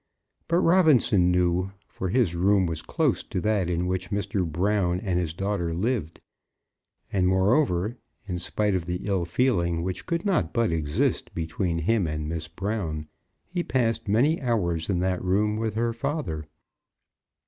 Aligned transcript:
But 0.47 0.61
Robinson 0.61 1.29
knew, 1.29 1.73
for 1.87 2.09
his 2.09 2.33
room 2.33 2.65
was 2.65 2.81
close 2.81 3.21
to 3.25 3.39
that 3.41 3.69
in 3.69 3.85
which 3.85 4.09
Mr. 4.09 4.43
Brown 4.51 4.99
and 4.99 5.19
his 5.19 5.31
daughter 5.35 5.75
lived; 5.75 6.19
and, 7.13 7.27
moreover, 7.27 7.95
in 8.25 8.39
spite 8.39 8.73
of 8.73 8.87
the 8.87 9.05
ill 9.05 9.25
feeling 9.25 9.83
which 9.83 10.07
could 10.07 10.25
not 10.25 10.53
but 10.55 10.71
exist 10.71 11.35
between 11.35 11.77
him 11.77 12.07
and 12.07 12.27
Miss 12.27 12.47
Brown, 12.47 13.09
he 13.45 13.61
passed 13.61 14.07
many 14.07 14.41
hours 14.41 14.89
in 14.89 15.01
that 15.01 15.23
room 15.23 15.55
with 15.57 15.75
her 15.75 15.93
father. 15.93 16.47